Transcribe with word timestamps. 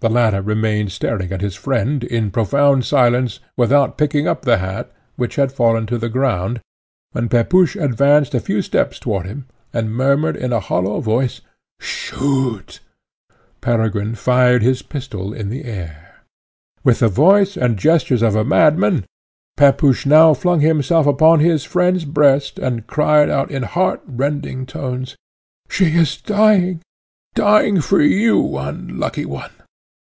The 0.00 0.08
latter 0.10 0.42
remained 0.42 0.90
staring 0.90 1.30
at 1.32 1.42
his 1.42 1.54
friend, 1.54 2.02
in 2.02 2.32
profound 2.32 2.84
silence, 2.84 3.38
without 3.56 3.96
picking 3.96 4.26
up 4.26 4.42
the 4.42 4.56
hat, 4.58 4.90
which 5.14 5.36
had 5.36 5.52
fallen 5.52 5.86
to 5.86 5.96
the 5.96 6.08
ground, 6.08 6.60
when 7.12 7.28
Pepusch 7.28 7.76
advanced 7.76 8.34
a 8.34 8.40
few 8.40 8.62
steps 8.62 8.98
towards 8.98 9.28
him, 9.28 9.46
and 9.72 9.94
murmured 9.94 10.34
in 10.34 10.52
a 10.52 10.58
hollow 10.58 10.98
voice, 10.98 11.40
"shoot!" 11.80 12.80
Peregrine 13.60 14.16
fired 14.16 14.60
his 14.60 14.82
pistol 14.82 15.32
in 15.32 15.50
the 15.50 15.64
air. 15.64 16.24
With 16.82 16.98
the 16.98 17.06
voice 17.08 17.56
and 17.56 17.78
gestures 17.78 18.22
of 18.22 18.34
a 18.34 18.42
madman, 18.42 19.04
Pepusch 19.56 20.04
now 20.04 20.34
flung 20.34 20.58
himself 20.58 21.06
upon 21.06 21.38
his 21.38 21.62
friend's 21.62 22.04
breast, 22.06 22.58
and 22.58 22.88
cried 22.88 23.30
out, 23.30 23.52
in 23.52 23.62
heart 23.62 24.00
rending 24.08 24.66
tones, 24.66 25.14
"She 25.68 25.96
is 25.96 26.16
dying! 26.20 26.80
dying 27.36 27.80
for 27.80 28.00
you, 28.02 28.58
unlucky 28.58 29.26
one! 29.26 29.52